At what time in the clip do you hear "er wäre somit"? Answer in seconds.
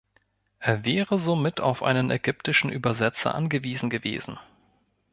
0.57-1.61